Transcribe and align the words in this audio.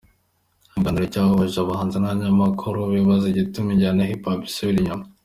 Icyo 0.03 0.71
kiganiro 0.73 1.05
cyahuje 1.13 1.57
abahanzi 1.59 1.97
n’abanyamakuru 1.99 2.79
bibaza 2.91 3.25
igituma 3.29 3.69
injyana 3.71 3.99
ya 4.01 4.09
Hip 4.11 4.23
Hop 4.27 4.39
isubira 4.49 4.79
inyuma. 4.81 5.05